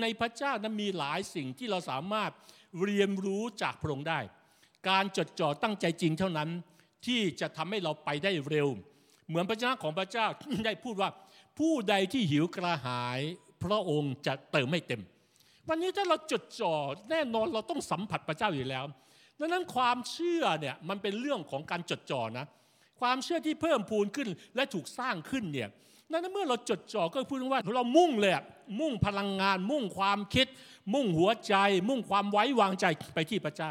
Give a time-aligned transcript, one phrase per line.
[0.00, 2.30] ในพระเจ้านั้นมีหลายสิ่งที่เราสามารถ
[2.82, 4.20] เรียนรู้จากพระองค์ได้
[4.88, 6.50] การจดจ่อตั้งใจจริงเท่านั้น
[7.06, 8.68] ที่จะทำให้เราไปได้เร็ว
[9.28, 10.26] เหมือนพระเจ้าของพระเจ้า
[10.66, 11.10] ได้พูดว่า
[11.58, 13.20] ผู้ใดที่หิวกระหาย
[13.62, 15.02] พระองค์จะเติมไม่เต็ม
[15.68, 16.74] วันนี้ถ้าเราจดจ่อ
[17.10, 18.84] แน่นอนเราต้องสัมผัสพระเจ้าอยู่แล้ว
[19.38, 22.46] ดังนั้นความเชื่อเนี่ยมันเป็นเรื่องของการจดจ่อนะ
[23.02, 25.68] ความเชื่อที่เพิ่มพูนขึ้นและถูกสร้างขึ้นเนี่ย
[26.10, 28.32] นั้นเมื่อเราจดจ่อก็พูดว่าเรามุ่งเลย
[28.80, 30.46] มุ่งพลังงาน มุ่งความคิด
[30.94, 31.54] มุ่งหัวใจ
[31.88, 33.70] มุ่งความไว้วางใจไปที่พระเจ้า